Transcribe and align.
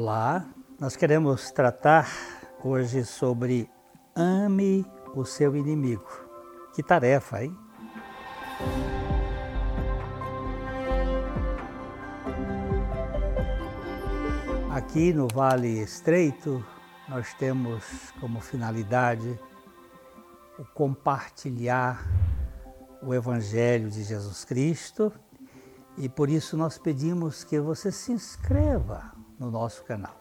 Olá, 0.00 0.46
nós 0.78 0.94
queremos 0.94 1.50
tratar 1.50 2.08
hoje 2.62 3.04
sobre 3.04 3.68
ame 4.14 4.86
o 5.12 5.24
seu 5.24 5.56
inimigo. 5.56 6.08
Que 6.72 6.84
tarefa, 6.84 7.42
hein? 7.42 7.58
Aqui 14.70 15.12
no 15.12 15.26
Vale 15.26 15.82
Estreito, 15.82 16.64
nós 17.08 17.34
temos 17.34 18.12
como 18.20 18.40
finalidade 18.40 19.36
o 20.60 20.64
compartilhar 20.64 22.06
o 23.02 23.12
Evangelho 23.12 23.90
de 23.90 24.04
Jesus 24.04 24.44
Cristo 24.44 25.12
e 25.96 26.08
por 26.08 26.30
isso 26.30 26.56
nós 26.56 26.78
pedimos 26.78 27.42
que 27.42 27.58
você 27.58 27.90
se 27.90 28.12
inscreva 28.12 29.17
no 29.38 29.50
nosso 29.50 29.84
canal. 29.84 30.16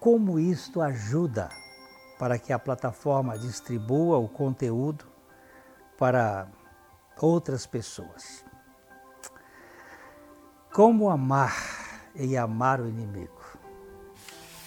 Como 0.00 0.38
isto 0.38 0.80
ajuda 0.82 1.48
para 2.18 2.38
que 2.38 2.52
a 2.52 2.58
plataforma 2.58 3.38
distribua 3.38 4.18
o 4.18 4.28
conteúdo 4.28 5.06
para 5.96 6.48
outras 7.20 7.66
pessoas? 7.66 8.44
Como 10.72 11.08
amar 11.08 11.54
e 12.14 12.36
amar 12.36 12.80
o 12.80 12.88
inimigo? 12.88 13.44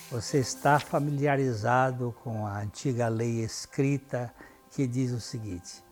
Você 0.10 0.38
está 0.40 0.80
familiarizado 0.80 2.16
com 2.24 2.48
a 2.48 2.60
antiga 2.60 3.10
lei 3.10 3.44
escrita 3.44 4.34
que 4.72 4.88
diz 4.88 5.12
o 5.12 5.20
seguinte: 5.20 5.84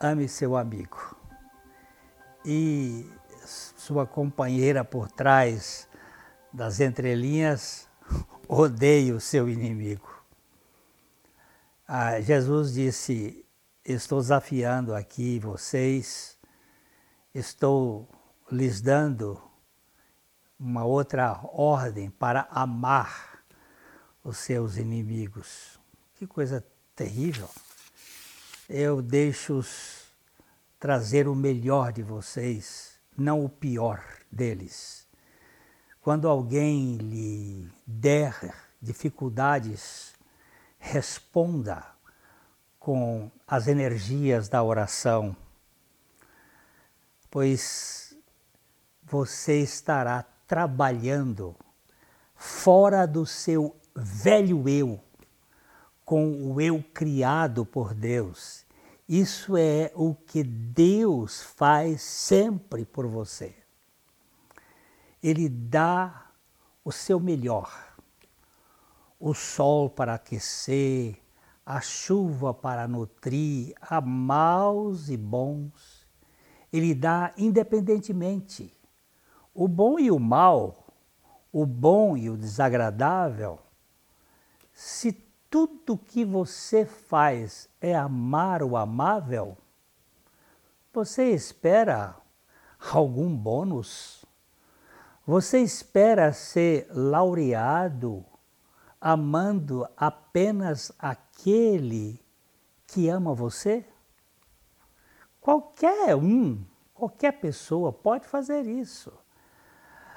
ame 0.00 0.26
seu 0.26 0.56
amigo 0.56 1.14
e 2.42 3.06
sua 3.44 4.06
companheira 4.06 4.82
por 4.82 5.10
trás 5.10 5.89
das 6.52 6.80
entrelinhas 6.80 7.88
odeia 8.48 9.14
o 9.14 9.20
seu 9.20 9.48
inimigo. 9.48 10.08
Ah, 11.86 12.20
Jesus 12.20 12.74
disse: 12.74 13.44
Estou 13.84 14.20
desafiando 14.20 14.94
aqui 14.94 15.38
vocês, 15.38 16.38
estou 17.34 18.08
lhes 18.50 18.80
dando 18.80 19.40
uma 20.58 20.84
outra 20.84 21.40
ordem 21.52 22.10
para 22.10 22.46
amar 22.50 23.42
os 24.22 24.36
seus 24.38 24.76
inimigos. 24.76 25.80
Que 26.14 26.26
coisa 26.26 26.64
terrível. 26.94 27.48
Eu 28.68 29.00
deixo-os 29.00 30.04
trazer 30.78 31.26
o 31.26 31.34
melhor 31.34 31.92
de 31.92 32.02
vocês, 32.02 32.92
não 33.16 33.44
o 33.44 33.48
pior 33.48 34.02
deles. 34.30 35.09
Quando 36.00 36.28
alguém 36.28 36.96
lhe 36.96 37.70
der 37.86 38.54
dificuldades, 38.80 40.14
responda 40.78 41.84
com 42.78 43.30
as 43.46 43.68
energias 43.68 44.48
da 44.48 44.62
oração, 44.62 45.36
pois 47.30 48.16
você 49.04 49.60
estará 49.60 50.24
trabalhando 50.46 51.54
fora 52.34 53.06
do 53.06 53.26
seu 53.26 53.76
velho 53.94 54.68
eu, 54.68 54.98
com 56.04 56.52
o 56.52 56.60
eu 56.60 56.82
criado 56.94 57.66
por 57.66 57.92
Deus 57.92 58.64
isso 59.12 59.56
é 59.56 59.90
o 59.96 60.14
que 60.14 60.44
Deus 60.44 61.42
faz 61.42 62.00
sempre 62.00 62.84
por 62.84 63.08
você. 63.08 63.52
Ele 65.22 65.48
dá 65.48 66.30
o 66.84 66.90
seu 66.90 67.20
melhor. 67.20 67.70
O 69.18 69.34
sol 69.34 69.90
para 69.90 70.14
aquecer, 70.14 71.20
a 71.64 71.80
chuva 71.80 72.54
para 72.54 72.88
nutrir, 72.88 73.74
a 73.80 74.00
maus 74.00 75.08
e 75.08 75.16
bons. 75.16 76.06
Ele 76.72 76.94
dá 76.94 77.32
independentemente. 77.36 78.72
O 79.54 79.68
bom 79.68 79.98
e 79.98 80.10
o 80.10 80.18
mal, 80.18 80.86
o 81.52 81.66
bom 81.66 82.16
e 82.16 82.30
o 82.30 82.36
desagradável, 82.36 83.58
se 84.72 85.12
tudo 85.50 85.98
que 85.98 86.24
você 86.24 86.86
faz 86.86 87.68
é 87.80 87.94
amar 87.94 88.62
o 88.62 88.76
amável, 88.76 89.58
você 90.92 91.30
espera 91.30 92.16
algum 92.92 93.36
bônus? 93.36 94.19
Você 95.30 95.60
espera 95.60 96.32
ser 96.32 96.88
laureado 96.90 98.24
amando 99.00 99.86
apenas 99.96 100.90
aquele 100.98 102.20
que 102.84 103.08
ama 103.08 103.32
você? 103.32 103.84
Qualquer 105.40 106.16
um, 106.16 106.60
qualquer 106.92 107.38
pessoa 107.38 107.92
pode 107.92 108.26
fazer 108.26 108.66
isso. 108.66 109.12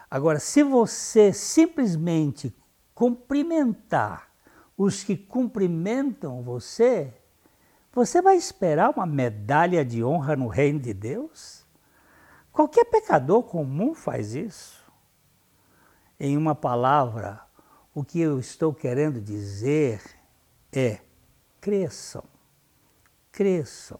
Agora, 0.09 0.39
se 0.39 0.63
você 0.63 1.31
simplesmente 1.31 2.51
cumprimentar 2.95 4.31
os 4.75 5.03
que 5.03 5.15
cumprimentam 5.15 6.41
você, 6.41 7.13
você 7.91 8.19
vai 8.19 8.35
esperar 8.35 8.89
uma 8.89 9.05
medalha 9.05 9.85
de 9.85 10.03
honra 10.03 10.35
no 10.35 10.47
reino 10.47 10.79
de 10.79 10.91
Deus? 10.91 11.63
Qualquer 12.51 12.85
pecador 12.85 13.43
comum 13.43 13.93
faz 13.93 14.33
isso. 14.33 14.82
Em 16.23 16.37
uma 16.37 16.55
palavra, 16.55 17.41
o 17.93 18.01
que 18.03 18.21
eu 18.21 18.39
estou 18.39 18.73
querendo 18.73 19.19
dizer 19.19 20.01
é: 20.71 21.01
cresçam, 21.59 22.23
cresçam. 23.31 23.99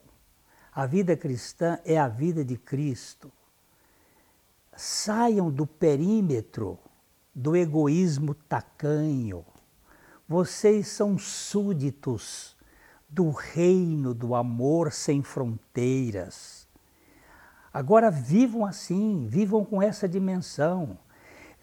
A 0.72 0.86
vida 0.86 1.18
cristã 1.18 1.78
é 1.84 2.00
a 2.00 2.08
vida 2.08 2.46
de 2.46 2.56
Cristo. 2.56 3.30
Saiam 4.76 5.52
do 5.52 5.68
perímetro 5.68 6.80
do 7.36 7.56
egoísmo 7.56 8.34
tacanho 8.34 9.46
vocês 10.28 10.88
são 10.88 11.18
súditos 11.18 12.56
do 13.10 13.30
reino 13.30 14.14
do 14.14 14.34
amor 14.34 14.92
sem 14.92 15.22
fronteiras. 15.22 16.68
Agora 17.72 18.10
vivam 18.10 18.66
assim, 18.66 19.28
vivam 19.28 19.66
com 19.66 19.82
essa 19.82 20.08
dimensão. 20.08 20.98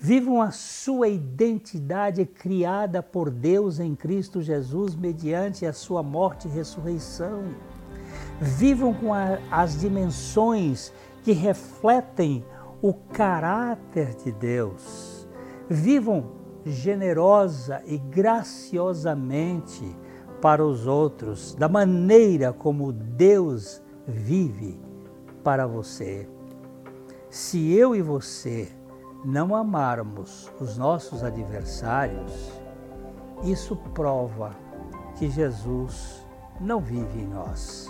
Vivam 0.02 0.40
a 0.40 0.50
sua 0.50 1.08
identidade 1.08 2.24
criada 2.24 3.02
por 3.02 3.30
Deus 3.30 3.78
em 3.78 3.94
Cristo 3.94 4.40
Jesus 4.40 4.94
mediante 4.94 5.66
a 5.66 5.74
sua 5.74 6.02
morte 6.02 6.48
e 6.48 6.50
ressurreição. 6.50 7.44
Vivam 8.40 8.94
com 8.94 9.12
a, 9.12 9.38
as 9.50 9.78
dimensões 9.78 10.90
que 11.22 11.32
refletem 11.32 12.42
o 12.80 12.94
caráter 12.94 14.14
de 14.14 14.32
Deus. 14.32 15.28
Vivam 15.68 16.32
generosa 16.64 17.82
e 17.86 17.98
graciosamente 17.98 19.84
para 20.40 20.64
os 20.64 20.86
outros, 20.86 21.54
da 21.54 21.68
maneira 21.68 22.54
como 22.54 22.90
Deus 22.90 23.82
vive 24.08 24.80
para 25.44 25.66
você. 25.66 26.26
Se 27.28 27.70
eu 27.74 27.94
e 27.94 28.00
você 28.00 28.79
não 29.24 29.54
amarmos 29.54 30.50
os 30.60 30.76
nossos 30.78 31.22
adversários, 31.22 32.52
isso 33.42 33.76
prova 33.76 34.54
que 35.16 35.30
Jesus 35.30 36.26
não 36.60 36.80
vive 36.80 37.20
em 37.20 37.26
nós 37.26 37.88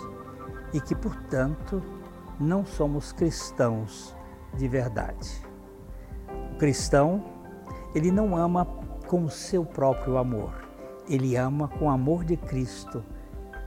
e 0.73 0.79
que, 0.79 0.95
portanto, 0.95 1.81
não 2.39 2.65
somos 2.65 3.11
cristãos 3.11 4.15
de 4.53 4.67
verdade. 4.67 5.45
O 6.53 6.57
cristão 6.57 7.23
ele 7.93 8.11
não 8.11 8.35
ama 8.35 8.65
com 9.07 9.25
o 9.25 9.29
seu 9.29 9.65
próprio 9.65 10.17
amor, 10.17 10.53
ele 11.07 11.35
ama 11.35 11.67
com 11.67 11.85
o 11.85 11.89
amor 11.89 12.23
de 12.23 12.37
Cristo 12.37 13.03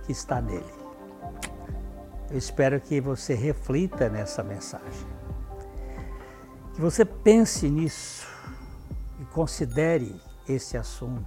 que 0.04 0.12
está 0.12 0.40
nele. 0.40 0.64
Eu 2.30 2.38
espero 2.38 2.80
que 2.80 3.00
você 3.00 3.34
reflita 3.34 4.08
nessa 4.08 4.42
mensagem, 4.42 5.06
que 6.74 6.80
você 6.80 7.04
pense 7.04 7.68
nisso 7.68 8.26
e 9.20 9.24
considere 9.26 10.20
esse 10.48 10.76
assunto. 10.76 11.24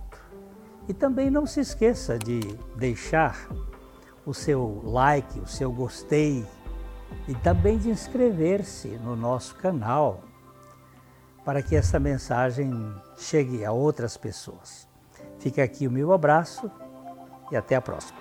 E 0.87 0.93
também 0.93 1.29
não 1.29 1.45
se 1.45 1.59
esqueça 1.59 2.17
de 2.19 2.39
deixar 2.75 3.47
o 4.25 4.33
seu 4.33 4.81
like, 4.83 5.39
o 5.39 5.47
seu 5.47 5.71
gostei 5.71 6.45
e 7.27 7.35
também 7.35 7.77
de 7.77 7.89
inscrever-se 7.89 8.89
no 8.89 9.15
nosso 9.15 9.55
canal 9.55 10.21
para 11.45 11.61
que 11.61 11.77
essa 11.77 11.97
mensagem 11.97 12.71
chegue 13.17 13.63
a 13.63 13.71
outras 13.71 14.17
pessoas. 14.17 14.87
Fica 15.39 15.63
aqui 15.63 15.87
o 15.87 15.91
meu 15.91 16.11
abraço 16.11 16.69
e 17.49 17.55
até 17.55 17.75
a 17.75 17.81
próxima. 17.81 18.19